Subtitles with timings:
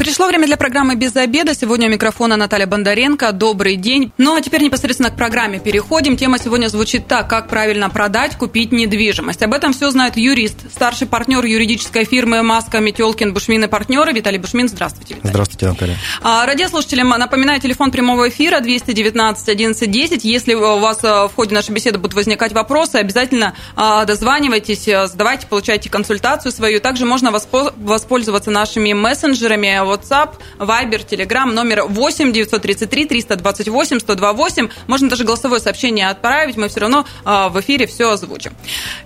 [0.00, 1.54] Пришло время для программы «Без обеда».
[1.54, 3.32] Сегодня у микрофона Наталья Бондаренко.
[3.32, 4.12] Добрый день.
[4.16, 6.16] Ну, а теперь непосредственно к программе переходим.
[6.16, 7.28] Тема сегодня звучит так.
[7.28, 9.42] Как правильно продать, купить недвижимость.
[9.42, 14.14] Об этом все знает юрист, старший партнер юридической фирмы «Маска», «Метелкин», «Бушмин» и партнеры.
[14.14, 15.16] Виталий Бушмин, здравствуйте.
[15.16, 15.32] Виталий.
[15.32, 15.98] Здравствуйте, Наталья.
[16.22, 20.24] А, радиослушателям напоминаю, телефон прямого эфира 219 11 10.
[20.24, 25.46] Если у вас а, в ходе нашей беседы будут возникать вопросы, обязательно а, дозванивайтесь, задавайте,
[25.46, 26.80] получайте консультацию свою.
[26.80, 34.68] Также можно воспользоваться нашими мессенджерами WhatsApp, Viber, Telegram, номер 8 933 328 128.
[34.86, 38.52] Можно даже голосовое сообщение отправить, мы все равно а, в эфире все озвучим.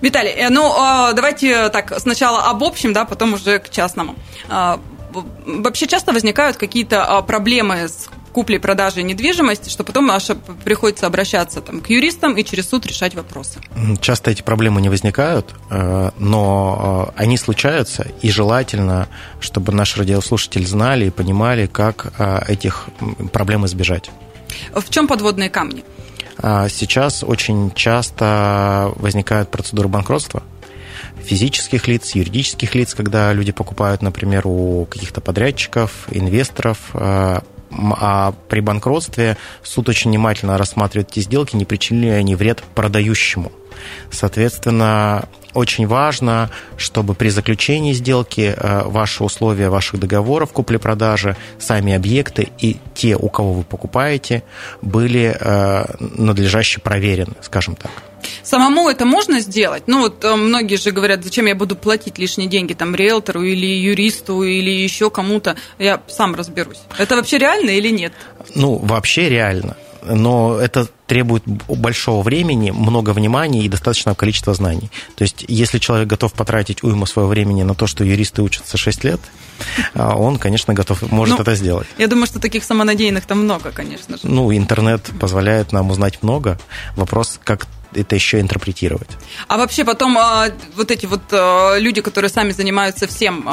[0.01, 4.15] Виталий, э, ну, а, давайте так, сначала об общем, да, потом уже к частному.
[4.49, 4.79] А,
[5.45, 10.27] вообще часто возникают какие-то проблемы с купли-продажи недвижимости, что потом аж
[10.65, 13.61] приходится обращаться там, к юристам и через суд решать вопросы.
[14.01, 19.07] Часто эти проблемы не возникают, э, но э, они случаются, и желательно,
[19.39, 22.89] чтобы наши радиослушатели знали и понимали, как э, этих
[23.31, 24.11] проблем избежать.
[24.73, 25.85] В чем подводные камни?
[26.69, 30.43] Сейчас очень часто возникают процедуры банкротства
[31.23, 36.77] физических лиц, юридических лиц, когда люди покупают, например, у каких-то подрядчиков, инвесторов
[37.77, 43.51] а при банкротстве суд очень внимательно рассматривает эти сделки, не причинили ли они вред продающему.
[44.11, 52.49] Соответственно, очень важно, чтобы при заключении сделки э, ваши условия ваших договоров купли-продажи, сами объекты
[52.59, 54.43] и те, у кого вы покупаете,
[54.81, 57.91] были э, надлежаще проверены, скажем так.
[58.43, 59.83] Самому это можно сделать?
[59.87, 63.65] Ну, вот э, многие же говорят, зачем я буду платить лишние деньги там риэлтору или
[63.65, 65.55] юристу или еще кому-то.
[65.79, 66.79] Я сам разберусь.
[66.97, 68.13] Это вообще реально или нет?
[68.53, 69.75] Ну, вообще реально
[70.07, 74.89] но это требует большого времени, много внимания и достаточного количества знаний.
[75.15, 79.03] То есть, если человек готов потратить уйму своего времени на то, что юристы учатся 6
[79.03, 79.19] лет,
[79.93, 81.87] а, он, конечно, готов, может ну, это сделать.
[81.97, 84.21] Я думаю, что таких самонадеянных там много, конечно же.
[84.23, 86.59] Ну, интернет позволяет нам узнать много.
[86.95, 89.09] Вопрос, как это еще интерпретировать.
[89.47, 93.47] А вообще потом а, вот эти вот а, люди, которые сами занимаются всем,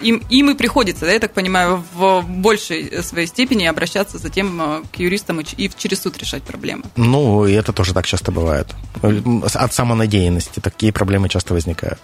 [0.00, 4.96] им, им и приходится, да, я так понимаю, в большей своей степени обращаться затем к
[4.96, 6.84] юристам и через суд решать проблемы.
[6.96, 8.68] Ну, и это тоже так часто бывает.
[9.54, 12.00] От самонадеянности такие проблемы часто возникают.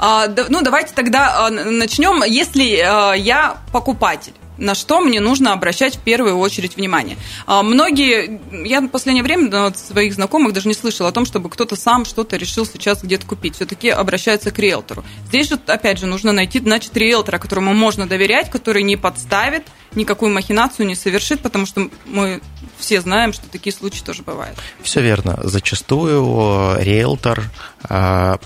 [0.00, 2.22] ну, давайте тогда начнем.
[2.24, 7.16] Если я покупатель, на что мне нужно обращать в первую очередь внимание.
[7.46, 11.48] А, многие, я в последнее время от своих знакомых даже не слышала о том, чтобы
[11.48, 13.54] кто-то сам что-то решил сейчас где-то купить.
[13.54, 15.04] Все-таки обращаются к риэлтору.
[15.28, 19.64] Здесь же, опять же, нужно найти, значит, риэлтора, которому можно доверять, который не подставит,
[19.94, 22.40] никакую махинацию не совершит, потому что мы
[22.78, 24.58] все знаем, что такие случаи тоже бывают.
[24.82, 25.38] Все верно.
[25.42, 27.44] Зачастую риэлтор
[27.77, 27.77] а,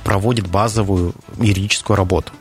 [0.04, 2.32] проводит базовую юридическую работу.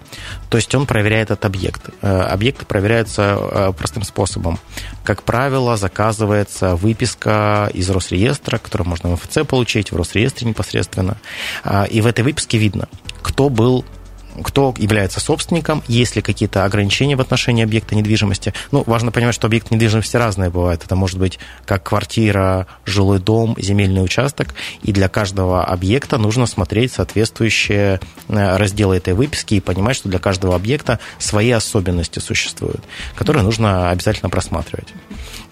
[0.50, 1.90] То есть он проверяет этот объект.
[2.02, 4.60] Э, объекты проверяются э, простым способом.
[5.04, 11.18] Как правило, заказывается выписка из Росреестра, которую можно в МФЦ получить, в Росреестре непосредственно.
[11.90, 12.88] И в этой выписке видно,
[13.22, 13.86] кто был
[14.44, 18.54] кто является собственником, есть ли какие-то ограничения в отношении объекта недвижимости.
[18.72, 20.84] Ну, важно понимать, что объект недвижимости разные бывают.
[20.84, 24.54] Это может быть как квартира, жилой дом, земельный участок.
[24.84, 30.20] И для каждого объекта нужно смотреть соответствующие э, разделы этой выписки и понимать, что для
[30.20, 32.82] каждого объекта свои особенности существуют,
[33.16, 34.88] которые нужно обязательно просматривать.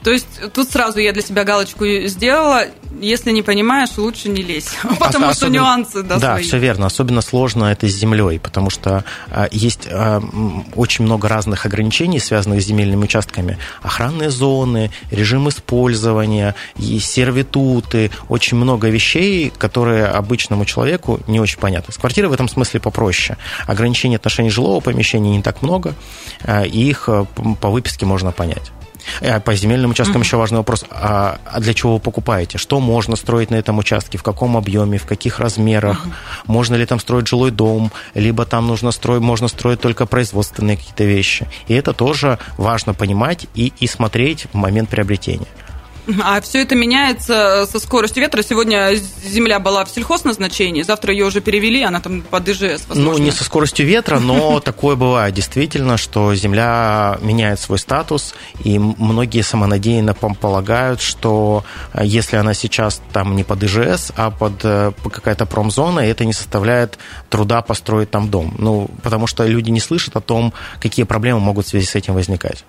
[0.03, 2.63] То есть тут сразу я для себя галочку сделала.
[3.01, 6.43] Если не понимаешь, лучше не лезь, потому Ос- что особенно, нюансы да, Да, свои.
[6.43, 6.85] все верно.
[6.87, 10.21] Особенно сложно это с землей, потому что а, есть а,
[10.75, 13.57] очень много разных ограничений, связанных с земельными участками.
[13.81, 21.93] Охранные зоны, режим использования, и сервитуты, очень много вещей, которые обычному человеку не очень понятны.
[21.93, 23.37] С квартирой в этом смысле попроще.
[23.67, 25.93] Ограничений отношений жилого помещения не так много,
[26.43, 27.25] а, и их а,
[27.61, 28.71] по выписке можно понять.
[29.21, 30.25] Э, по земельным участкам mm-hmm.
[30.25, 30.85] еще важный вопрос.
[30.89, 32.57] А, а для чего вы покупаете?
[32.57, 34.17] Что можно строить на этом участке?
[34.17, 34.97] В каком объеме?
[34.97, 36.05] В каких размерах?
[36.05, 36.11] Mm-hmm.
[36.47, 37.91] Можно ли там строить жилой дом?
[38.13, 41.47] Либо там нужно строить, можно строить только производственные какие-то вещи.
[41.67, 45.47] И это тоже важно понимать и, и смотреть в момент приобретения.
[46.23, 48.41] А все это меняется со скоростью ветра.
[48.41, 52.85] Сегодня земля была в сельхозназначении, завтра ее уже перевели, она там под ИЖС.
[52.87, 53.03] Возможно.
[53.03, 58.33] Ну, не со скоростью ветра, но такое бывает действительно, что земля меняет свой статус,
[58.63, 61.63] и многие самонадеянно полагают, что
[61.93, 66.33] э, если она сейчас там не под ИЖС, а под э, какая-то промзона, это не
[66.33, 66.97] составляет
[67.29, 68.55] труда построить там дом.
[68.57, 72.13] Ну, потому что люди не слышат о том, какие проблемы могут в связи с этим
[72.13, 72.65] возникать.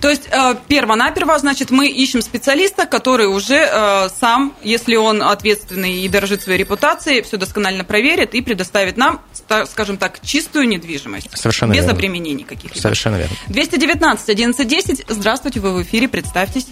[0.00, 6.00] То есть э, перво-наперво, значит, мы ищем специалиста, который уже э, сам, если он ответственный
[6.02, 9.20] и дорожит своей репутацией, все досконально проверит и предоставит нам,
[9.66, 11.36] скажем так, чистую недвижимость.
[11.36, 11.92] Совершенно без верно.
[11.92, 12.80] обременений каких-либо.
[12.80, 13.36] Совершенно верно.
[13.48, 15.04] 219 1110.
[15.08, 16.68] Здравствуйте, вы в эфире, представьтесь.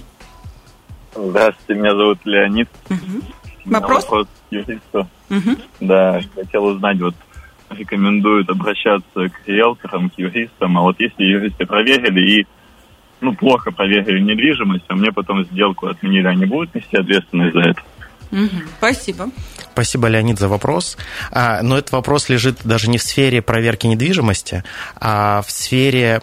[1.14, 2.68] Здравствуйте, меня зовут Леонид.
[2.88, 3.22] Угу.
[3.66, 4.04] Вопрос?
[4.04, 5.08] Вопрос юристу.
[5.30, 5.56] Угу.
[5.80, 7.14] Да, хотел узнать, вот
[7.70, 12.46] рекомендуют обращаться к риэлторам, к юристам, а вот если юристы проверили и
[13.22, 17.82] ну, плохо проверили недвижимость, а мне потом сделку отменили, они будут нести ответственность за это?
[18.78, 19.30] Спасибо.
[19.72, 20.96] Спасибо, Леонид, за вопрос.
[21.30, 24.64] А, но этот вопрос лежит даже не в сфере проверки недвижимости,
[24.96, 26.20] а в сфере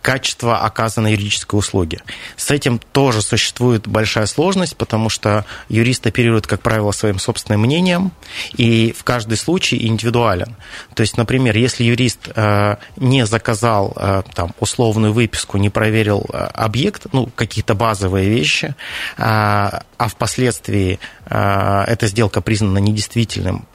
[0.00, 1.98] качества оказанной юридической услуги.
[2.36, 8.12] С этим тоже существует большая сложность, потому что юрист оперирует, как правило, своим собственным мнением,
[8.56, 10.56] и в каждый случай индивидуален.
[10.94, 16.36] То есть, например, если юрист э, не заказал э, там, условную выписку, не проверил э,
[16.54, 18.74] объект, ну, какие-то базовые вещи,
[19.18, 23.66] а впоследствии эта сделка признана недействительным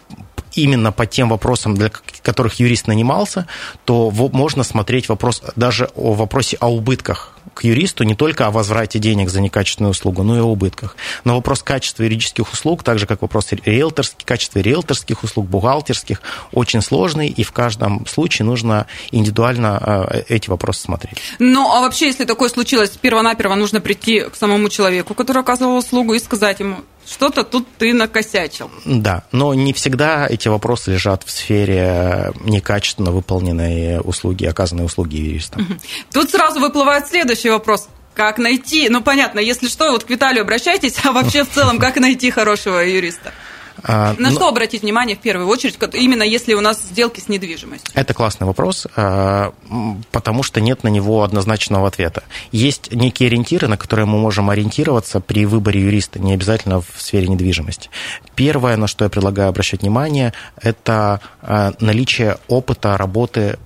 [0.56, 1.90] именно по тем вопросам, для
[2.22, 3.48] которых юрист нанимался,
[3.86, 9.00] то можно смотреть вопрос даже о вопросе о убытках к юристу не только о возврате
[9.00, 10.96] денег за некачественную услугу, но и о убытках.
[11.24, 16.22] Но вопрос качества юридических услуг, так же как вопрос риэлторских, качества риэлторских услуг, бухгалтерских,
[16.52, 21.18] очень сложный, и в каждом случае нужно индивидуально э, эти вопросы смотреть.
[21.40, 26.14] Ну, а вообще, если такое случилось, перво-наперво нужно прийти к самому человеку, который оказывал услугу,
[26.14, 26.78] и сказать ему,
[27.08, 28.72] что-то тут ты накосячил.
[28.86, 35.60] Да, но не всегда эти вопросы лежат в сфере некачественно выполненной услуги, оказанной услуги юриста.
[36.12, 37.88] Тут сразу выплывает следующий вопрос.
[38.14, 38.90] Как найти?
[38.90, 42.80] Ну, понятно, если что, вот к Виталию обращайтесь, а вообще в целом, как найти хорошего
[42.80, 43.34] юриста?
[43.84, 44.36] А, На но...
[44.36, 47.92] что обратить внимание в первую очередь, именно если у нас сделки с недвижимостью?
[47.94, 49.54] Это классный вопрос, а,
[50.12, 52.24] потому что нет на него однозначного ответа.
[52.52, 57.28] Есть некие ориентиры, на которые мы можем ориентироваться при выборе юриста, не обязательно в сфере
[57.28, 57.90] недвижимости.
[58.36, 63.58] Первое, на что я предлагаю обращать внимание, это а, наличие опыта работы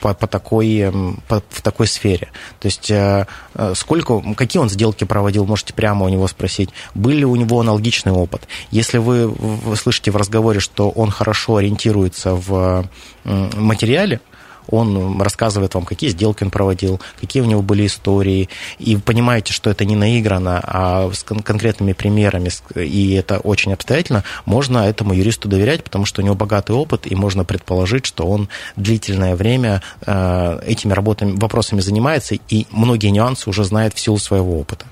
[0.00, 0.92] по, по такой,
[1.28, 2.28] по, в такой сфере.
[2.60, 6.70] То есть э, э, сколько, какие он сделки проводил, можете прямо у него спросить.
[6.94, 8.48] Был ли у него аналогичный опыт?
[8.70, 12.88] Если вы, вы слышите в разговоре, что он хорошо ориентируется в
[13.24, 14.20] материале,
[14.68, 18.48] он рассказывает вам, какие сделки он проводил, какие у него были истории,
[18.78, 24.24] и вы понимаете, что это не наиграно, а с конкретными примерами, и это очень обстоятельно,
[24.44, 28.48] можно этому юристу доверять, потому что у него богатый опыт, и можно предположить, что он
[28.76, 34.58] длительное время э, этими работами, вопросами занимается, и многие нюансы уже знает в силу своего
[34.58, 34.86] опыта.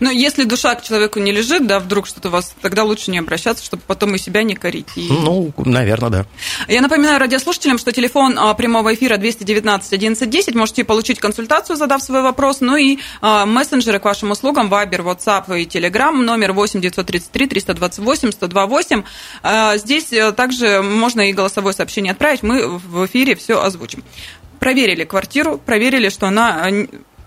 [0.00, 3.18] Но если душа к человеку не лежит, да, вдруг что-то у вас, тогда лучше не
[3.18, 4.88] обращаться, чтобы потом и себя не корить.
[4.96, 5.08] И...
[5.10, 6.26] Ну, наверное, да.
[6.68, 10.54] Я напоминаю радиослушателям, что телефон а, прямого эфира 219 1110.
[10.54, 12.60] Можете получить консультацию, задав свой вопрос.
[12.60, 16.12] Ну и а, мессенджеры к вашим услугам Viber, WhatsApp и Telegram.
[16.12, 19.02] Номер 8 933 328 1028.
[19.42, 22.42] А, здесь э, также можно и голосовое сообщение отправить.
[22.42, 24.04] Мы в эфире все озвучим.
[24.58, 26.68] Проверили квартиру, проверили, что она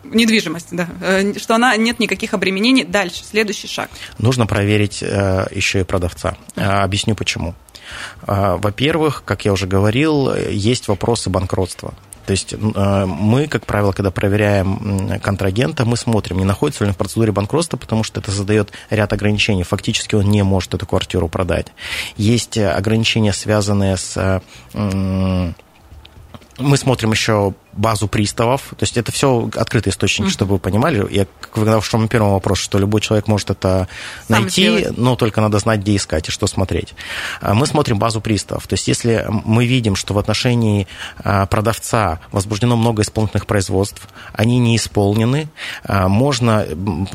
[0.03, 2.83] недвижимость, да, э, что она нет никаких обременений.
[2.83, 3.89] Дальше, следующий шаг.
[4.17, 6.37] Нужно проверить э, еще и продавца.
[6.55, 7.55] Объясню почему.
[8.25, 11.93] Во-первых, как я уже говорил, есть вопросы банкротства.
[12.25, 16.97] То есть мы, как правило, когда проверяем контрагента, мы смотрим, не находится ли он в
[16.97, 19.63] процедуре банкротства, потому что это задает ряд ограничений.
[19.63, 21.67] Фактически он не может эту квартиру продать.
[22.17, 24.41] Есть ограничения, связанные с
[26.57, 28.61] мы смотрим еще базу приставов.
[28.71, 30.31] То есть это все открытый источник, mm-hmm.
[30.31, 31.05] чтобы вы понимали.
[31.11, 33.87] Я когда в на первый вопрос, что любой человек может это
[34.27, 34.97] Сам найти, сделать.
[34.97, 36.93] но только надо знать, где искать и что смотреть.
[37.41, 38.67] А, мы смотрим базу приставов.
[38.67, 40.87] То есть если мы видим, что в отношении
[41.23, 45.49] а, продавца возбуждено много исполнительных производств, они не исполнены,
[45.83, 46.65] а, можно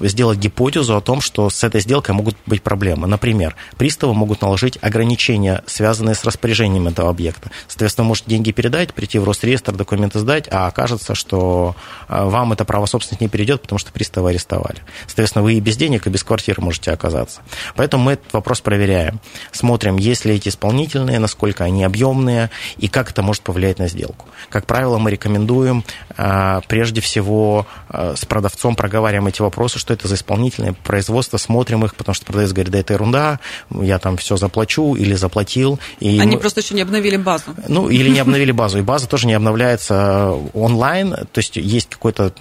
[0.00, 3.06] сделать гипотезу о том, что с этой сделкой могут быть проблемы.
[3.06, 7.50] Например, приставы могут наложить ограничения, связанные с распоряжением этого объекта.
[7.68, 11.74] Соответственно, вы можете деньги передать, прийти в Росреестр, документы сдать, продать, а окажется, что
[12.08, 14.82] э, вам это право собственности не перейдет, потому что приставы арестовали.
[15.06, 17.40] Соответственно, вы и без денег, и без квартиры можете оказаться.
[17.74, 19.20] Поэтому мы этот вопрос проверяем.
[19.52, 24.26] Смотрим, есть ли эти исполнительные, насколько они объемные, и как это может повлиять на сделку.
[24.48, 25.84] Как правило, мы рекомендуем
[26.16, 31.84] э, прежде всего э, с продавцом проговариваем эти вопросы, что это за исполнительные производства, смотрим
[31.84, 35.78] их, потому что продавец говорит, да это ерунда, я там все заплачу или заплатил.
[36.00, 36.40] И Они мы...
[36.40, 37.44] просто еще не обновили базу.
[37.68, 42.32] Ну, или не обновили базу, и база тоже не обновляется онлайн, то есть есть какой-то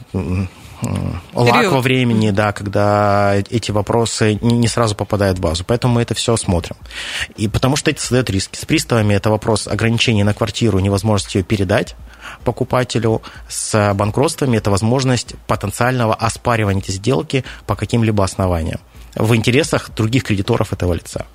[1.33, 5.63] лак во времени, да, когда эти вопросы не сразу попадают в базу.
[5.65, 6.75] Поэтому мы это все смотрим.
[7.35, 8.57] И потому что это создает риски.
[8.57, 11.95] С приставами это вопрос ограничений на квартиру, невозможности ее передать
[12.43, 13.21] покупателю.
[13.47, 18.79] С банкротствами это возможность потенциального оспаривания этой сделки по каким-либо основаниям
[19.15, 21.25] в интересах других кредиторов этого лица.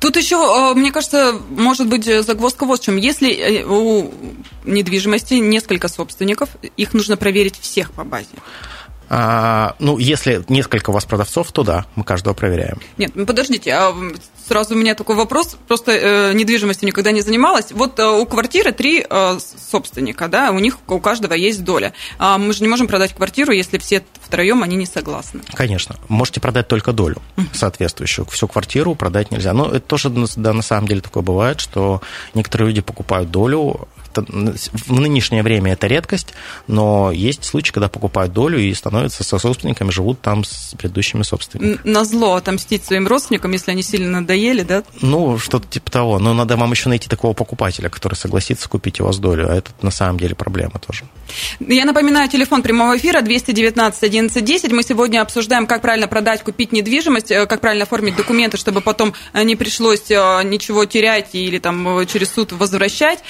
[0.00, 2.96] Тут еще, э, мне кажется, может быть загвоздка вот в чем.
[2.96, 4.12] Если э, у
[4.64, 8.28] недвижимости несколько собственников, их нужно проверить всех по базе.
[9.14, 12.80] А, ну, если несколько у вас продавцов, то да, мы каждого проверяем.
[12.96, 13.94] Нет, ну подождите, а
[14.48, 17.72] сразу у меня такой вопрос, просто э, недвижимостью никогда не занималась.
[17.72, 19.38] Вот э, у квартиры три э,
[19.70, 21.92] собственника, да, у них у каждого есть доля.
[22.18, 25.42] А мы же не можем продать квартиру, если все втроем они не согласны.
[25.52, 27.20] Конечно, можете продать только долю
[27.52, 28.24] соответствующую.
[28.30, 29.52] Всю квартиру продать нельзя.
[29.52, 32.00] Но это тоже, да, на самом деле такое бывает, что
[32.32, 33.88] некоторые люди покупают долю,
[34.20, 36.34] в нынешнее время это редкость,
[36.66, 41.80] но есть случаи, когда покупают долю и становятся со собственниками, живут там с предыдущими собственниками.
[41.84, 44.82] На зло отомстить своим родственникам, если они сильно надоели, да?
[45.00, 46.18] Ну, что-то типа того.
[46.18, 49.70] Но надо вам еще найти такого покупателя, который согласится купить у вас долю, а это
[49.82, 51.04] на самом деле проблема тоже.
[51.60, 57.30] Я напоминаю, телефон прямого эфира 219 11 Мы сегодня обсуждаем, как правильно продать, купить недвижимость,
[57.30, 62.06] э, как правильно оформить документы, чтобы потом э, не пришлось э, ничего терять или там
[62.06, 63.20] через суд возвращать.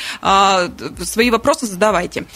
[0.81, 2.27] А, свои вопросы задавайте.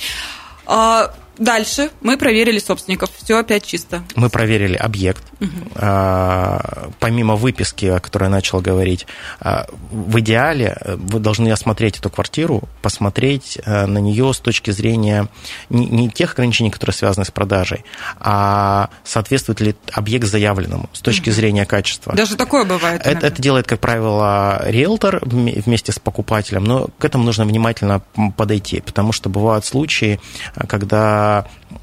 [1.38, 4.02] Дальше мы проверили собственников, все опять чисто.
[4.14, 5.22] Мы проверили объект.
[5.40, 5.50] Угу.
[5.76, 9.06] А, помимо выписки, о которой я начал говорить,
[9.40, 14.70] а, в идеале э, вы должны осмотреть эту квартиру, посмотреть а, на нее с точки
[14.70, 15.28] зрения
[15.68, 17.84] не, не тех ограничений, которые связаны с продажей,
[18.18, 21.36] а соответствует ли объект заявленному с точки угу.
[21.36, 22.14] зрения качества.
[22.14, 23.02] Даже такое бывает.
[23.04, 28.00] Это, это делает, как правило, риэлтор вместе с покупателем, но к этому нужно внимательно
[28.36, 30.18] подойти, потому что бывают случаи,
[30.66, 31.25] когда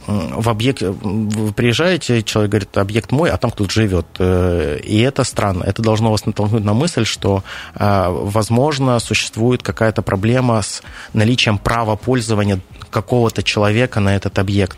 [0.07, 4.05] в объект, вы приезжаете, человек говорит, объект мой, а там кто-то живет.
[4.19, 5.63] Э, и это странно.
[5.63, 7.43] Это должно вас натолкнуть на мысль, что,
[7.75, 10.81] э, возможно, существует какая-то проблема с
[11.13, 12.59] наличием права пользования
[12.89, 14.77] какого-то человека на этот объект.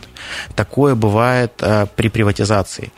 [0.55, 2.91] Такое бывает э, при приватизации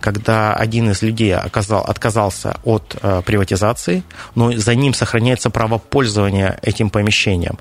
[0.00, 4.02] когда один из людей оказал, отказался от приватизации,
[4.34, 7.56] но за ним сохраняется право пользования этим помещением.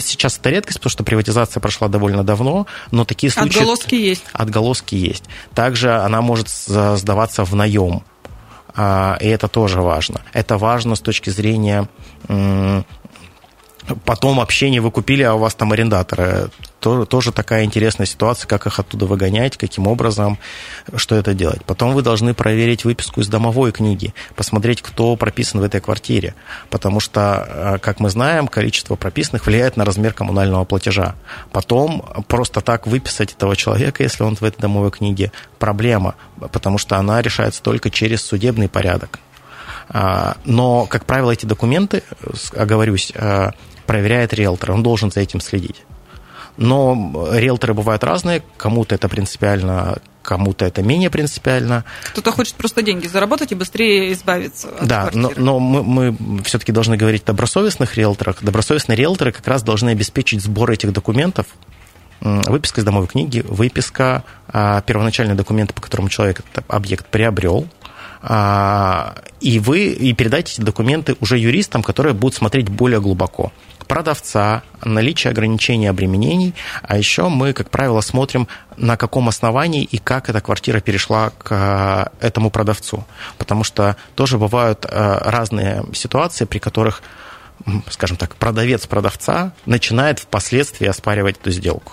[0.00, 3.58] Сейчас это редкость, потому что приватизация прошла довольно давно, но такие случаи...
[3.58, 4.24] Отголоски есть.
[4.32, 5.24] Отголоски есть.
[5.54, 8.02] Также она может сдаваться в наем.
[8.74, 10.20] А, и это тоже важно.
[10.32, 11.88] Это важно с точки зрения
[14.04, 16.50] потом общение вы купили, а у вас там арендаторы.
[16.80, 20.38] Тоже, тоже такая интересная ситуация, как их оттуда выгонять, каким образом,
[20.94, 21.64] что это делать.
[21.64, 26.34] Потом вы должны проверить выписку из домовой книги, посмотреть, кто прописан в этой квартире.
[26.70, 31.14] Потому что, э, как мы знаем, количество прописанных влияет на размер коммунального платежа.
[31.50, 36.14] Потом просто так выписать этого человека, если он в этой домовой книге, проблема,
[36.52, 39.18] потому что она решается только через судебный порядок.
[39.88, 42.02] А, но, как правило, эти документы,
[42.54, 43.50] оговорюсь, э,
[43.86, 45.82] проверяет риэлтор, он должен за этим следить.
[46.56, 51.84] Но риэлторы бывают разные, кому-то это принципиально, кому-то это менее принципиально.
[52.12, 55.34] Кто-то хочет просто деньги заработать и быстрее избавиться от Да, квартиры.
[55.36, 58.42] но, но мы, мы все-таки должны говорить о добросовестных риэлторах.
[58.42, 61.46] Добросовестные риэлторы как раз должны обеспечить сбор этих документов,
[62.20, 67.68] выписка из домовой книги, выписка, а, первоначальные документы, по которым человек этот объект приобрел,
[68.28, 73.52] и вы и передайте эти документы уже юристам, которые будут смотреть более глубоко
[73.86, 80.28] продавца, наличие ограничений обременений, а еще мы, как правило, смотрим, на каком основании и как
[80.28, 83.04] эта квартира перешла к э, этому продавцу.
[83.38, 87.02] Потому что тоже бывают э, разные ситуации, при которых,
[87.90, 91.92] скажем так, продавец продавца начинает впоследствии оспаривать эту сделку.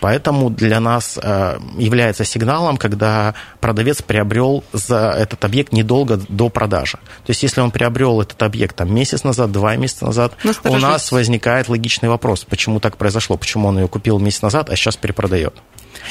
[0.00, 6.98] Поэтому для нас э, является сигналом, когда продавец приобрел за этот объект недолго до продажи.
[7.24, 11.10] То есть, если он приобрел этот объект там, месяц назад, два месяца назад, у нас
[11.12, 15.54] возникает логичный вопрос, почему так произошло, почему он ее купил месяц назад, а сейчас перепродает.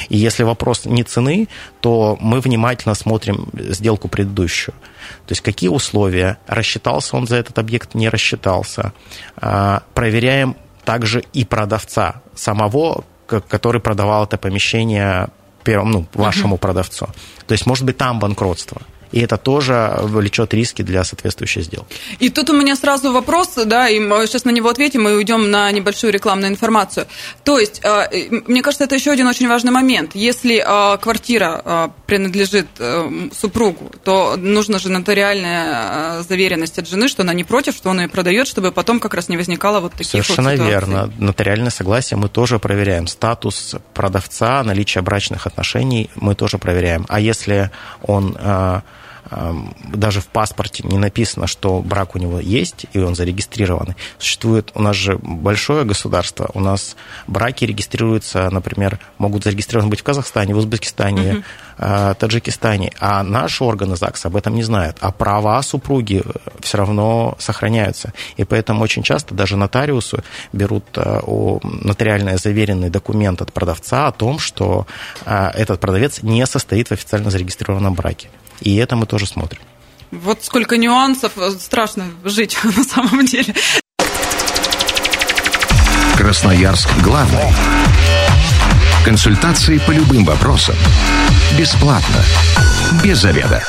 [0.08, 1.48] И если вопрос не цены,
[1.80, 4.74] то мы внимательно смотрим сделку предыдущую.
[5.26, 8.92] То есть какие условия, рассчитался он за этот объект, не рассчитался.
[9.36, 15.28] А, проверяем также и продавца самого, который продавал это помещение
[15.64, 16.60] первому, ну, вашему uh-huh.
[16.60, 17.06] продавцу.
[17.46, 18.82] То есть, может быть, там банкротство.
[19.12, 21.94] И это тоже влечет риски для соответствующей сделки.
[22.18, 25.50] И тут у меня сразу вопрос, да, и мы сейчас на него ответим и уйдем
[25.50, 27.06] на небольшую рекламную информацию.
[27.44, 30.12] То есть, э, мне кажется, это еще один очень важный момент.
[30.14, 32.66] Если э, квартира э, принадлежит
[33.38, 38.08] супругу, то нужно же нотариальная заверенность от жены, что она не против, что он ее
[38.08, 40.72] продает, чтобы потом как раз не возникало вот таких Совершенно вот ситуаций.
[40.72, 41.12] верно.
[41.18, 43.06] Нотариальное согласие мы тоже проверяем.
[43.06, 47.04] Статус продавца, наличие брачных отношений мы тоже проверяем.
[47.08, 47.70] А если
[48.02, 48.36] он
[49.92, 53.94] даже в паспорте не написано, что брак у него есть, и он зарегистрирован.
[54.18, 56.96] Существует у нас же большое государство, у нас
[57.26, 61.44] браки регистрируются, например, могут зарегистрированы быть в Казахстане, в Узбекистане,
[61.78, 62.14] uh-huh.
[62.14, 67.34] Таджикистане, а наши органы ЗАГС об этом не знают, а права супруги э, все равно
[67.38, 68.12] сохраняются.
[68.36, 70.22] И поэтому очень часто даже нотариусы
[70.52, 71.20] берут э,
[71.62, 74.86] нотариально заверенный документ от продавца о том, что
[75.24, 78.28] этот продавец не состоит в официально зарегистрированном браке.
[78.62, 79.60] И это мы тоже смотрим.
[80.10, 83.54] Вот сколько нюансов, страшно жить на самом деле.
[86.16, 87.52] Красноярск главный.
[89.04, 90.76] Консультации по любым вопросам.
[91.58, 92.22] Бесплатно.
[93.02, 93.64] Без заведа.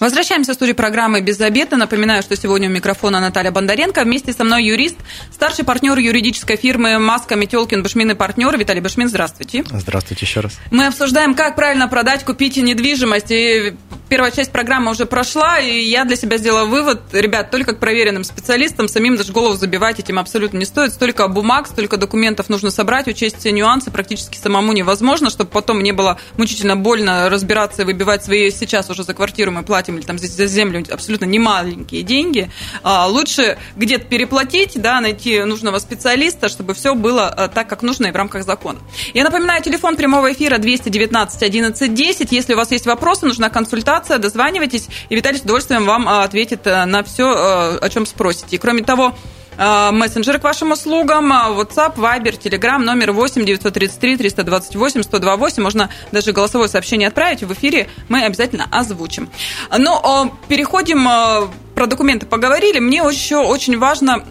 [0.00, 1.76] Возвращаемся в студию программы «Без обеда».
[1.76, 4.02] Напоминаю, что сегодня у микрофона Наталья Бондаренко.
[4.04, 4.96] Вместе со мной юрист,
[5.30, 9.10] старший партнер юридической фирмы «Маска Метелкин Башмин и партнер» Виталий Башмин.
[9.10, 9.62] Здравствуйте.
[9.70, 10.58] Здравствуйте еще раз.
[10.70, 13.30] Мы обсуждаем, как правильно продать, купить недвижимость.
[13.30, 13.74] И
[14.08, 17.02] первая часть программы уже прошла, и я для себя сделала вывод.
[17.12, 20.94] Ребят, только к проверенным специалистам, самим даже голову забивать этим абсолютно не стоит.
[20.94, 25.92] Столько бумаг, столько документов нужно собрать, учесть все нюансы практически самому невозможно, чтобы потом не
[25.92, 30.04] было мучительно больно разбираться и выбивать свои сейчас уже за квартиру мы платим платим, или
[30.04, 32.50] там за землю абсолютно немаленькие деньги,
[32.82, 38.06] а, лучше где-то переплатить, да, найти нужного специалиста, чтобы все было а, так, как нужно
[38.06, 38.78] и в рамках закона.
[39.14, 42.32] Я напоминаю, телефон прямого эфира 219 11 10.
[42.32, 46.64] Если у вас есть вопросы, нужна консультация, дозванивайтесь, и Виталий с удовольствием вам а, ответит
[46.64, 48.56] на все, о чем спросите.
[48.56, 54.16] И кроме того, Э, мессенджеры к вашим услугам, э, WhatsApp, Viber, Telegram, номер 8 933
[54.16, 55.62] 328 128.
[55.62, 59.28] Можно даже голосовое сообщение отправить, в эфире мы обязательно озвучим.
[59.76, 62.78] Ну, переходим э, про документы поговорили.
[62.78, 64.22] Мне еще очень важно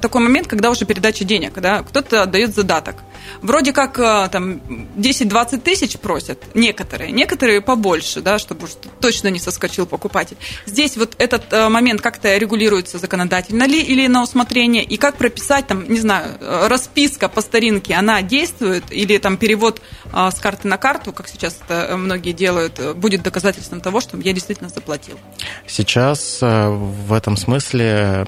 [0.00, 2.96] такой момент, когда уже передача денег, да, кто-то отдает задаток.
[3.42, 4.60] Вроде как э, там
[4.96, 8.68] 10-20 тысяч просят некоторые, некоторые побольше, да, чтобы
[9.00, 10.36] точно не соскочил покупатель.
[10.66, 15.66] Здесь вот этот э, момент как-то регулируется законодательно ли или на усмотрение, и как прописать
[15.66, 19.80] там, не знаю, э, расписка по старинке, она действует, или там перевод
[20.12, 24.70] с карты на карту, как сейчас это многие делают, будет доказательством того, что я действительно
[24.70, 25.18] заплатил.
[25.66, 28.24] Сейчас в этом смысле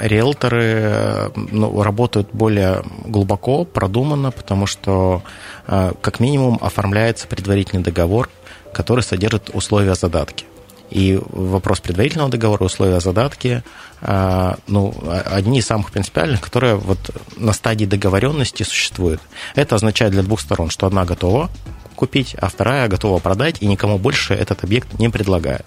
[0.00, 5.22] риэлторы ну, работают более глубоко, продуманно, потому что
[5.66, 8.28] э, как минимум оформляется предварительный договор,
[8.72, 10.46] который содержит условия задатки.
[10.90, 13.62] И вопрос предварительного договора, условия задатки,
[14.02, 16.98] э, ну, одни из самых принципиальных, которые вот
[17.36, 19.20] на стадии договоренности существуют.
[19.54, 21.50] Это означает для двух сторон, что одна готова
[21.94, 25.64] купить, а вторая готова продать, и никому больше этот объект не предлагает.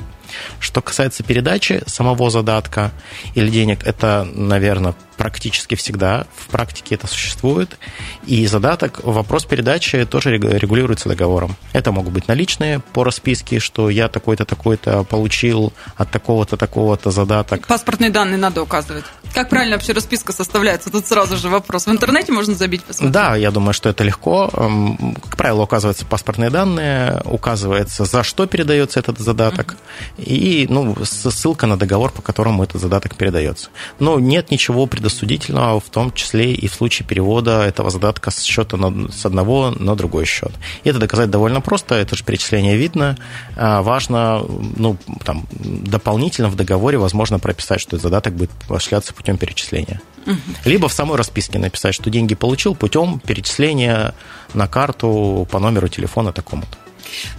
[0.59, 2.91] Что касается передачи самого задатка
[3.33, 7.77] или денег, это, наверное, практически всегда в практике это существует.
[8.25, 11.55] И задаток, вопрос передачи тоже регулируется договором.
[11.73, 17.67] Это могут быть наличные по расписке, что я такой-то, такой-то получил от такого-то, такого-то задаток.
[17.67, 19.05] Паспортные данные надо указывать.
[19.33, 20.89] Как правильно вообще расписка составляется?
[20.89, 21.87] Тут сразу же вопрос.
[21.87, 23.11] В интернете можно забить, посмотреть?
[23.11, 24.49] Да, я думаю, что это легко.
[24.53, 29.75] Эм, как правило, указываются паспортные данные, указывается, за что передается этот задаток.
[30.17, 33.69] И ну, ссылка на договор, по которому этот задаток передается.
[33.99, 38.41] Но нет ничего пред предосудительного, в том числе и в случае перевода этого задатка с
[38.41, 40.51] счета на, с одного на другой счет.
[40.83, 43.17] И это доказать довольно просто, это же перечисление видно.
[43.55, 44.43] А, важно,
[44.77, 50.01] ну, там, дополнительно в договоре возможно прописать, что этот задаток будет осуществляться путем перечисления.
[50.25, 50.35] Угу.
[50.65, 54.15] Либо в самой расписке написать, что деньги получил путем перечисления
[54.55, 56.84] на карту по номеру телефона такому-то.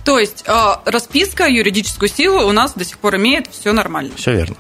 [0.05, 4.12] То есть э, расписка юридическую силу у нас до сих пор имеет, все нормально.
[4.16, 4.57] Все верно.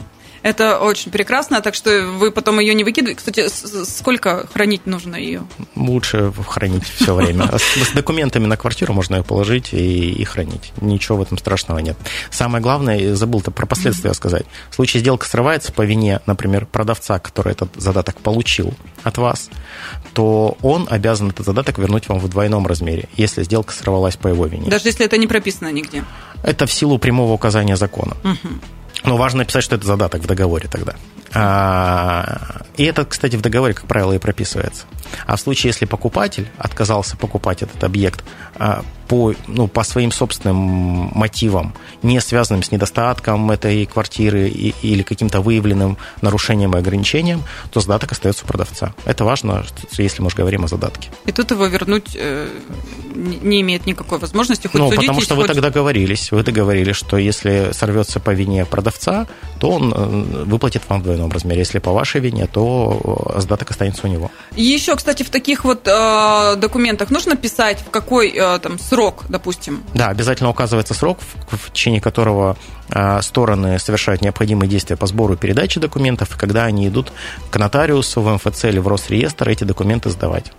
[0.46, 3.18] Это очень прекрасно, так что вы потом ее не выкидываете.
[3.18, 3.48] Кстати,
[3.84, 5.42] сколько хранить нужно ее?
[5.74, 7.50] Лучше хранить все время.
[7.58, 10.72] С документами на квартиру можно ее положить и, хранить.
[10.80, 11.96] Ничего в этом страшного нет.
[12.30, 14.46] Самое главное, забыл-то про последствия сказать.
[14.70, 19.50] В случае сделка срывается по вине, например, продавца, который этот задаток получил от вас,
[20.14, 24.46] то он обязан этот задаток вернуть вам в двойном размере, если сделка сорвалась по его
[24.46, 24.70] вине.
[24.70, 26.04] Даже если это не прописано нигде?
[26.44, 28.16] Это в силу прямого указания закона.
[28.22, 28.75] Угу.
[29.06, 30.94] Но важно написать, что это задаток в договоре тогда.
[31.32, 34.84] А, и это, кстати, в договоре, как правило, и прописывается.
[35.26, 38.24] А в случае, если покупатель отказался покупать этот объект,
[38.58, 40.56] а, по, ну, по своим собственным
[41.14, 48.12] мотивам, не связанным с недостатком этой квартиры или каким-то выявленным нарушением и ограничением, то задаток
[48.12, 48.94] остается у продавца.
[49.04, 49.64] Это важно,
[49.98, 51.10] если мы же говорим о задатке.
[51.24, 52.48] И тут его вернуть э,
[53.14, 55.52] не имеет никакой возможности, хоть Ну, потому что вы хоть...
[55.52, 59.26] тогда договорились, вы договорились, что если сорвется по вине продавца,
[59.60, 61.60] то он э, выплатит вам в двойном размере.
[61.60, 64.30] Если по вашей вине, то задаток останется у него.
[64.54, 68.95] И еще, кстати, в таких вот э, документах нужно писать, в какой э, там срок,
[69.28, 69.82] допустим.
[69.94, 71.18] Да, обязательно указывается срок,
[71.50, 72.56] в, в течение которого
[72.88, 77.12] э, стороны совершают необходимые действия по сбору и передаче документов, и когда они идут
[77.50, 80.52] к нотариусу, в МФЦ или в Росреестр эти документы сдавать.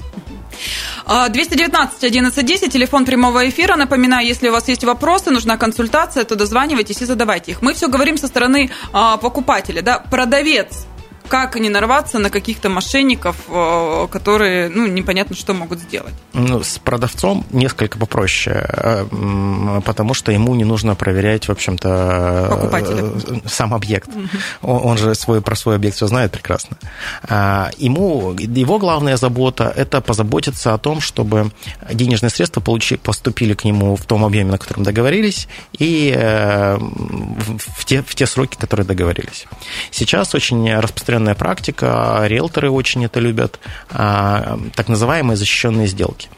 [1.30, 3.76] 219 11 10, телефон прямого эфира.
[3.76, 7.62] Напоминаю, если у вас есть вопросы, нужна консультация, то дозванивайтесь и задавайте их.
[7.62, 9.82] Мы все говорим со стороны а, покупателя.
[9.82, 10.00] Да?
[10.00, 10.88] Продавец
[11.27, 16.13] как не нарваться на каких-то мошенников, э, которые, ну, непонятно, что могут сделать?
[16.33, 23.03] Ну, с продавцом несколько попроще, э, потому что ему не нужно проверять, в общем-то, Покупателя.
[23.03, 24.09] Э, сам объект.
[24.09, 24.71] Угу.
[24.71, 26.77] Он же свой, про свой объект все знает прекрасно.
[27.23, 31.51] А, ему, его главная забота– это позаботиться о том, чтобы
[31.91, 38.01] денежные средства получи, поступили к нему в том объеме, на котором договорились, и в те,
[38.01, 39.45] в те сроки, которые договорились.
[39.91, 46.30] Сейчас очень распространено распространенная практика, риэлторы очень это любят, а, так называемые защищенные сделки.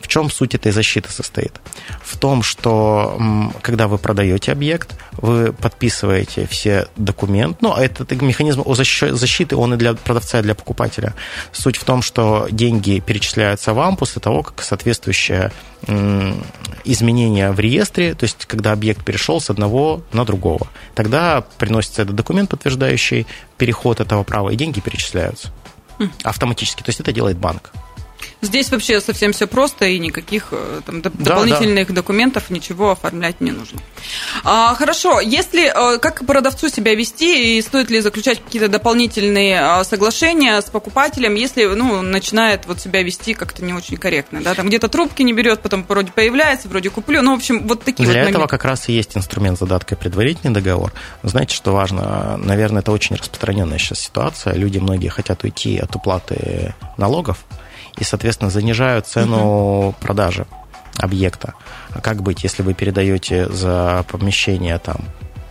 [0.00, 1.52] В чем суть этой защиты состоит?
[2.02, 3.18] В том, что
[3.62, 9.94] когда вы продаете объект, вы подписываете все документы, ну, этот механизм защиты, он и для
[9.94, 11.14] продавца, и для покупателя.
[11.52, 15.52] Суть в том, что деньги перечисляются вам после того, как соответствующее
[16.84, 20.68] изменение в реестре, то есть когда объект перешел с одного на другого.
[20.94, 25.50] Тогда приносится этот документ, подтверждающий переход этого права, и деньги перечисляются
[26.24, 26.82] автоматически.
[26.82, 27.70] То есть это делает банк.
[28.42, 31.94] Здесь вообще совсем все просто, и никаких э, там, дополнительных да.
[31.94, 33.78] документов, ничего оформлять не нужно.
[34.42, 39.84] А, хорошо, если э, как продавцу себя вести, и стоит ли заключать какие-то дополнительные а,
[39.84, 44.66] соглашения с покупателем, если ну, начинает вот себя вести как-то не очень корректно, да, там
[44.66, 48.22] где-то трубки не берет, потом вроде появляется, вроде куплю, ну, в общем, вот такие Для
[48.22, 50.92] вот этого как раз и есть инструмент задатка предварительный договор.
[51.22, 52.36] Знаете, что важно?
[52.38, 54.54] Наверное, это очень распространенная сейчас ситуация.
[54.54, 57.44] Люди многие хотят уйти от уплаты налогов,
[57.98, 60.46] и, соответственно, занижают цену продажи
[60.96, 61.54] объекта.
[61.90, 65.04] А как быть, если вы передаете за помещение там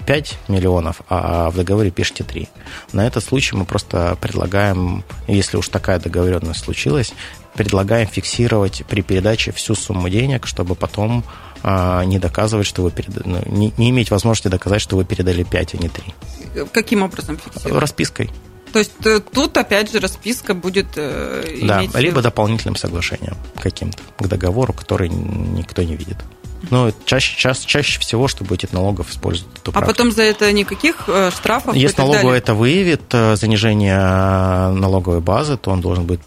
[0.06, 2.50] 5 миллионов, а в договоре пишете 3.
[2.94, 7.14] На этот случай мы просто предлагаем, если уж такая договоренность случилась,
[7.54, 11.24] предлагаем фиксировать при передаче всю сумму денег, чтобы потом
[11.64, 13.26] а, не доказывать, что вы перед...
[13.26, 16.66] Ну, не, не иметь возможности доказать, что вы передали 5, а не 3.
[16.72, 17.82] Каким образом фиксировать?
[17.82, 18.30] Распиской.
[18.72, 21.96] То есть э, тут опять же расписка будет э, да, иметь...
[21.96, 26.18] либо дополнительным соглашением каким-то к договору, который никто не видит.
[26.70, 31.06] Но чаще, чаще, чаще всего, что будет налогов используют эту А потом за это никаких
[31.08, 31.76] э, штрафов?
[31.76, 36.22] Если налоговая это выявит занижение налоговой базы, то он должен будет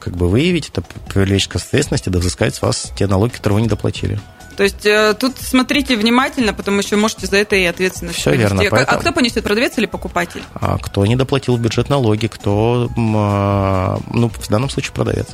[0.00, 0.82] как бы выявить это,
[1.12, 4.20] привлечь к ответственности, да взыскать с вас те налоги, которые вы не доплатили.
[4.56, 8.42] То есть э, тут смотрите внимательно, потому что можете за это и ответственность Все понести.
[8.42, 8.62] верно.
[8.62, 8.98] А поэтому...
[8.98, 10.42] А кто понесет, продавец или покупатель?
[10.54, 15.28] А кто не доплатил в бюджет налоги, кто, а, ну, в данном случае продавец.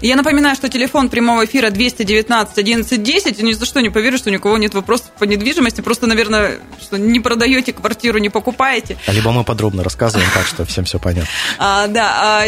[0.00, 3.42] Я напоминаю, что телефон прямого эфира 219 11 10.
[3.42, 5.80] Ни за что не поверю, что у кого нет вопросов по недвижимости.
[5.80, 8.96] Просто, наверное, что не продаете квартиру, не покупаете.
[9.06, 11.28] А либо мы подробно рассказываем так, что всем все понятно.
[11.58, 12.44] А, да, а,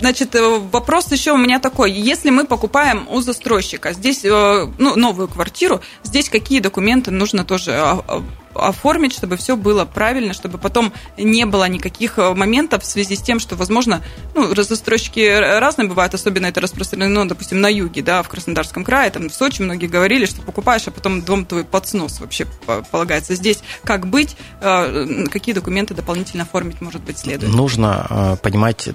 [0.00, 1.92] Значит, э, вопрос еще у меня такой.
[1.92, 7.72] Если мы покупаем у застройщика здесь э, ну, новую квартиру, здесь какие документы нужно тоже
[7.72, 8.22] а, а,
[8.54, 13.22] оформить, чтобы все было правильно, чтобы потом не было никаких э, моментов в связи с
[13.22, 14.02] тем, что, возможно,
[14.34, 19.28] ну, застройщики разные бывают, особенно это распространено, допустим, на юге, да, в Краснодарском крае, там
[19.28, 22.46] в Сочи многие говорили, что покупаешь, а потом дом твой под снос вообще
[22.90, 23.34] полагается.
[23.34, 27.52] Здесь как быть, э, какие документы дополнительно оформить, может быть, следует?
[27.52, 28.88] Нужно э, понимать,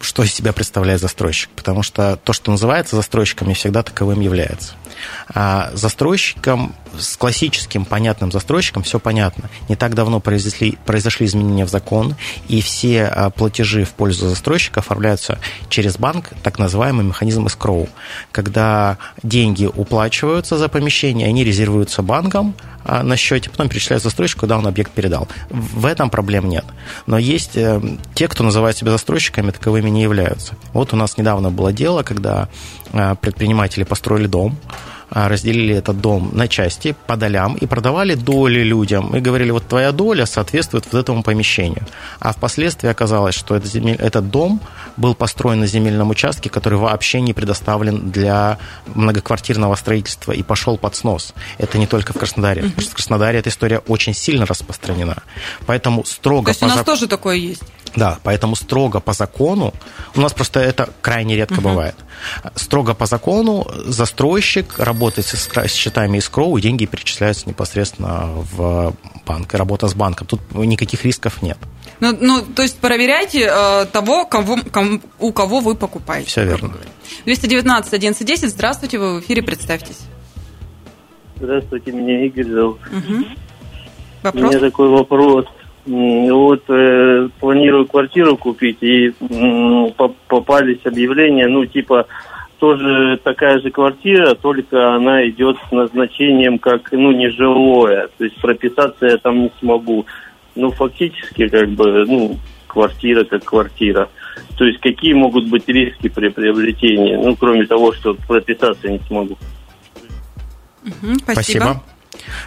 [0.00, 4.74] что из себя представляет застройщик, потому что то, что называется застройщиком, не всегда таковым является.
[5.34, 9.50] А застройщиком, с классическим понятным застройщиком все понятно.
[9.68, 12.14] Не так давно произошли, произошли изменения в закон,
[12.48, 17.88] и все а, платежи в пользу застройщика оформляются через банк, так называемый механизм escrow,
[18.32, 22.54] когда деньги уплачиваются за помещение, они резервируются банком
[22.86, 25.28] на счете, потом перечисляются застройщику, куда он объект передал.
[25.50, 26.64] В этом проблем нет.
[27.06, 27.80] Но есть э,
[28.14, 30.54] те, кто называют себя застройщиками, таковыми не являются.
[30.72, 32.48] Вот у нас недавно было дело, когда
[32.92, 38.60] а, предприниматели построили дом, а, разделили этот дом на части по долям и продавали доли
[38.60, 39.14] людям.
[39.16, 41.86] И говорили, вот твоя доля соответствует вот этому помещению.
[42.18, 44.60] А впоследствии оказалось, что этот, земель, этот дом
[44.96, 48.58] был построен на земельном участке, который вообще не предоставлен для
[48.94, 51.34] многоквартирного строительства и пошел под снос.
[51.58, 52.62] Это не только в Краснодаре.
[52.62, 55.22] Потому что в Краснодаре эта история очень сильно распространена.
[55.66, 56.46] Поэтому строго...
[56.46, 57.62] То есть у нас тоже такое есть?
[57.94, 59.72] Да, поэтому строго по закону,
[60.14, 61.62] у нас просто это крайне редко uh-huh.
[61.62, 61.94] бывает,
[62.54, 68.94] строго по закону застройщик работает с счетами искроу, и деньги перечисляются непосредственно в
[69.26, 70.26] банк, и работа с банком.
[70.26, 71.58] Тут никаких рисков нет.
[72.00, 76.28] Ну, ну то есть проверяйте э, того, кого, кому, у кого вы покупаете.
[76.28, 76.74] Все верно.
[77.24, 80.00] 219 1110, здравствуйте, вы в эфире, представьтесь.
[81.36, 82.80] Здравствуйте, меня Игорь зовут.
[82.86, 83.24] Угу.
[84.22, 84.44] Вопрос?
[84.44, 85.46] У меня такой вопрос.
[85.86, 89.90] Вот э, планирую квартиру купить, и э,
[90.26, 92.06] попались объявления, ну, типа,
[92.58, 98.08] тоже такая же квартира, только она идет с назначением как, ну, нежилое.
[98.18, 100.06] То есть прописаться я там не смогу.
[100.56, 104.08] Ну, фактически, как бы, ну, квартира как квартира.
[104.58, 109.38] То есть какие могут быть риски при приобретении, ну, кроме того, что прописаться не смогу.
[110.84, 111.42] Угу, спасибо.
[111.42, 111.82] спасибо.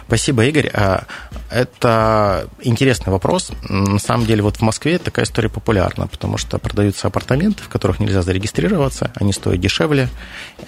[0.06, 0.70] Спасибо, Игорь.
[0.72, 1.04] А,
[1.50, 3.50] это интересный вопрос.
[3.68, 8.00] На самом деле, вот в Москве такая история популярна, потому что продаются апартаменты, в которых
[8.00, 10.08] нельзя зарегистрироваться, они стоят дешевле.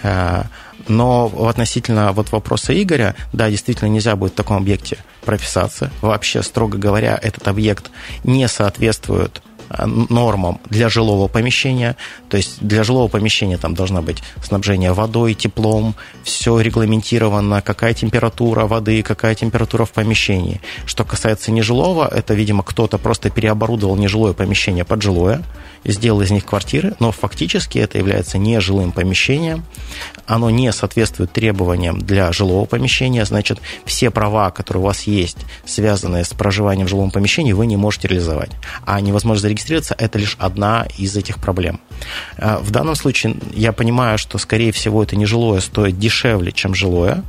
[0.02, 0.46] А,
[0.88, 5.90] но относительно вот вопроса Игоря, да, действительно нельзя будет в таком объекте прописаться.
[6.00, 7.90] Вообще, строго говоря, этот объект
[8.24, 9.42] не соответствует
[9.78, 11.96] нормам для жилого помещения.
[12.28, 18.66] То есть для жилого помещения там должна быть снабжение водой, теплом, все регламентировано, какая температура
[18.66, 20.60] воды, какая температура в помещении.
[20.86, 25.42] Что касается нежилого, это, видимо, кто-то просто переоборудовал нежилое помещение под жилое,
[25.84, 29.64] сделал из них квартиры, но фактически это является нежилым помещением.
[30.26, 36.24] Оно не соответствует требованиям для жилого помещения, значит, все права, которые у вас есть, связанные
[36.24, 38.50] с проживанием в жилом помещении, вы не можете реализовать.
[38.84, 41.80] А невозможность зарегистрировать зарегистрироваться, это лишь одна из этих проблем.
[42.36, 47.22] А, в данном случае я понимаю, что, скорее всего, это нежилое стоит дешевле, чем жилое,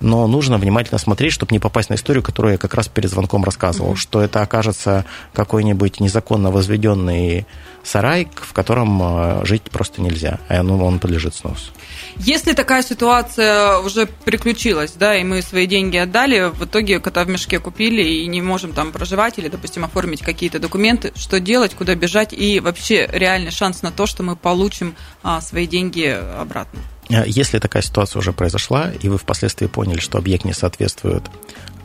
[0.00, 3.44] но нужно внимательно смотреть, чтобы не попасть на историю, которую я как раз перед звонком
[3.44, 3.96] рассказывал, mm-hmm.
[3.96, 7.46] что это окажется какой-нибудь незаконно возведенный
[7.84, 11.72] сарай, в котором а, жить просто нельзя, а ну, он подлежит сносу.
[12.16, 17.28] Если такая ситуация уже приключилась, да, и мы свои деньги отдали, в итоге кота в
[17.28, 21.94] мешке купили и не можем там проживать или, допустим, оформить какие-то документы, что делать, куда
[21.94, 26.04] бежать и вообще реальный шанс на то, что мы получим а, свои деньги
[26.38, 26.80] обратно?
[27.12, 31.24] Э, если такая ситуация уже произошла, и вы впоследствии поняли, что объект не соответствует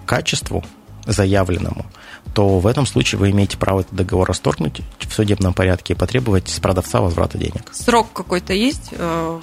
[0.05, 0.63] качеству
[1.05, 1.85] заявленному,
[2.33, 6.49] то в этом случае вы имеете право этот договор расторгнуть в судебном порядке и потребовать
[6.49, 7.63] с продавца возврата денег.
[7.71, 8.89] Срок какой-то есть?
[8.91, 9.39] Э,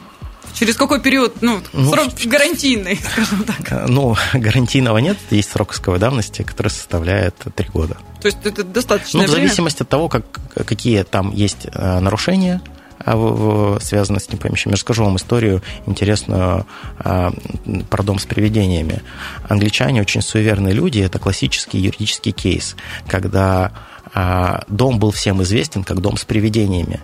[0.53, 1.41] Через какой период?
[1.41, 3.73] Ну, ну срок гарантийный, скажем так.
[3.73, 5.17] Э, ну, гарантийного нет.
[5.31, 7.97] Есть срок исковой давности, который составляет три года.
[8.21, 10.25] То есть это достаточно Ну, в зависимости от того, как,
[10.67, 12.61] какие там есть нарушения,
[13.05, 14.73] а, связано с помещением.
[14.73, 16.67] Я расскажу вам историю интересную
[16.99, 17.33] а,
[17.91, 19.03] про дом с привидениями.
[19.49, 23.73] Англичане очень суеверные люди, это классический юридический кейс, когда
[24.15, 27.01] а, дом был всем известен как дом с привидениями.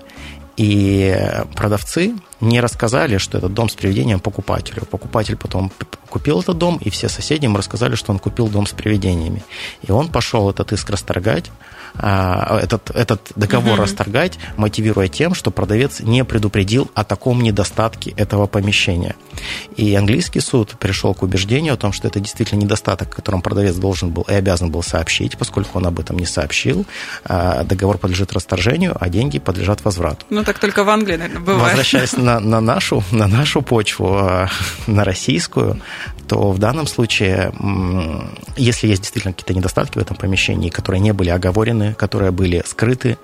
[0.57, 1.17] И
[1.57, 4.85] продавцы не рассказали, что этот дом с привидением покупателю.
[4.85, 5.73] Покупатель потом
[6.11, 9.42] купил этот дом, и все соседи ему рассказали, что он купил дом с привидениями.
[9.83, 11.51] И он пошел этот иск расторгать,
[11.94, 13.83] а, этот, этот договор угу.
[13.83, 19.16] расторгать, мотивируя тем, что продавец не предупредил о таком недостатке этого помещения.
[19.77, 23.75] И английский суд пришел к убеждению о том, что это действительно недостаток, о котором продавец
[23.77, 26.87] должен был и обязан был сообщить, поскольку он об этом не сообщил.
[27.25, 30.27] А, договор подлежит расторжению, а деньги подлежат возврату.
[30.31, 31.68] Ну, так только в Англии, наверное, бывает.
[31.68, 34.49] Возвращаясь на, на, нашу, на нашу почву, а,
[34.87, 35.81] на российскую,
[36.29, 37.53] то в данном случае,
[38.57, 43.19] если есть действительно какие-то недостатки в этом помещении, которые не были оговорены, которые были скрыты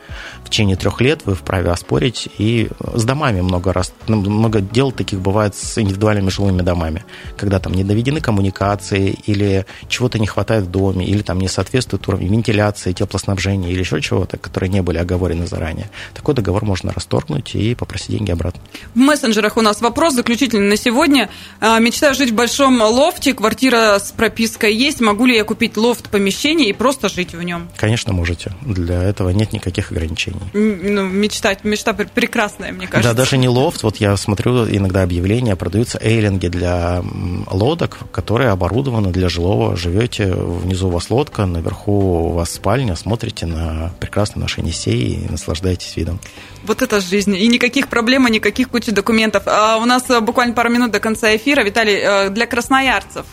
[0.45, 2.29] в течение трех лет, вы вправе оспорить.
[2.39, 7.05] И с домами много раз, ну, много дел таких бывает с индивидуальными жилыми домами,
[7.37, 12.07] когда там не доведены коммуникации или чего-то не хватает в доме, или там не соответствует
[12.09, 15.91] уровню вентиляции, теплоснабжения или еще чего-то, которые не были оговорены заранее.
[16.15, 18.61] Такой договор можно расторгнуть и попросить деньги обратно.
[18.95, 21.29] В мессенджерах у нас вопрос заключительный на сегодня.
[21.61, 25.01] А, мечтаю жить в большом лофте, квартира с пропиской есть.
[25.01, 27.69] Могу ли я купить лофт помещение и просто жить в нем?
[27.77, 28.53] Конечно, можете.
[28.63, 30.41] Для этого нет никаких ограничений.
[30.55, 33.13] Ну, мечтать, мечта прекрасная, мне кажется.
[33.13, 33.83] Да, даже не лофт.
[33.83, 37.03] Вот я смотрю иногда объявления, продаются эйлинги для
[37.51, 39.77] лодок, которые оборудованы для жилого.
[39.77, 45.31] Живете, внизу у вас лодка, наверху у вас спальня, смотрите на прекрасное наше Енисей и
[45.31, 46.19] наслаждаетесь видом.
[46.65, 47.37] Вот это жизнь.
[47.37, 49.43] И никаких проблем, и никаких куч куча документов.
[49.47, 51.63] А у нас буквально пару минут до конца эфира.
[51.63, 53.27] Виталий, для красноярцев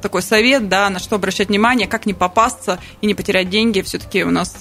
[0.00, 3.82] такой совет, да, на что обращать внимание, как не попасться и не потерять деньги.
[3.82, 4.56] Все-таки у нас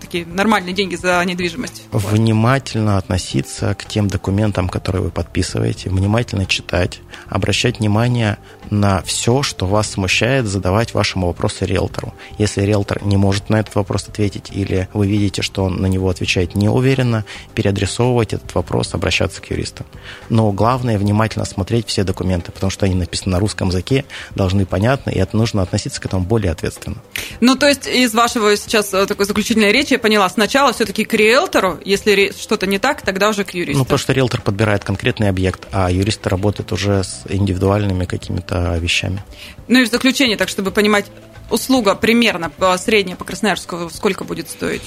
[0.00, 1.82] такие нормальные деньги за недвижимость.
[1.92, 8.38] Внимательно относиться к тем документам, которые вы подписываете, внимательно читать, обращать внимание
[8.70, 12.14] на все, что вас смущает, задавать вашему вопросу риэлтору.
[12.38, 16.08] Если риэлтор не может на этот вопрос ответить, или вы видите, что он на него
[16.08, 19.86] отвечает неуверенно, переадресовывать этот вопрос, обращаться к юристам.
[20.30, 24.04] Но главное внимательно смотреть все документы, потому что они написаны на русском языке,
[24.36, 26.96] должны понятно, и это нужно относиться к этому более ответственно.
[27.40, 31.12] Ну, то есть из вашего сейчас э, такой заключительной речи я поняла, сначала все-таки к
[31.12, 33.78] риэлтору, если что-то не так, тогда уже к юристу.
[33.78, 39.24] Ну, потому что риэлтор подбирает конкретный объект, а юристы работают уже с индивидуальными какими-то вещами.
[39.66, 41.06] Ну и в заключение, так чтобы понимать,
[41.50, 44.82] услуга примерно средняя по Красноярску сколько будет стоить?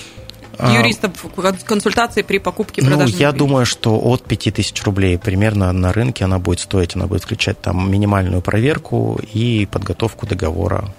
[0.58, 1.12] А, юристов
[1.66, 3.14] консультации при покупке и продаже?
[3.14, 6.96] Ну, я думаю, что от 5000 рублей примерно на рынке она будет стоить.
[6.96, 10.94] Она будет включать там минимальную проверку и подготовку договора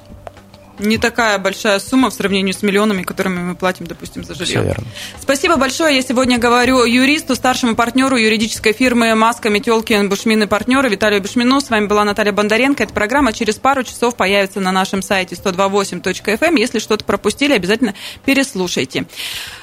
[0.78, 4.60] не такая большая сумма в сравнении с миллионами, которыми мы платим, допустим, за жилье.
[4.60, 4.84] Все верно.
[5.20, 5.96] Спасибо большое.
[5.96, 11.60] Я сегодня говорю юристу, старшему партнеру юридической фирмы «Маска, Метелкин, Бушмин и партнеры» Виталию Бушмину.
[11.60, 12.84] С вами была Наталья Бондаренко.
[12.84, 16.38] Эта программа через пару часов появится на нашем сайте 128.fm.
[16.40, 16.56] Эм.
[16.56, 19.06] Если что-то пропустили, обязательно переслушайте.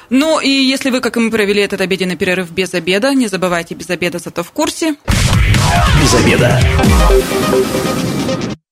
[0.09, 3.75] Ну и если вы, как и мы, провели этот обеденный перерыв без обеда, не забывайте
[3.75, 4.95] без обеда, зато в курсе.
[6.01, 6.59] Без обеда.